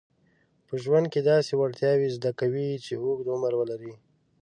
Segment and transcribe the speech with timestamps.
[0.67, 3.93] په ژوند کې داسې وړتیاوې زده کوي چې اوږد عمر ولري.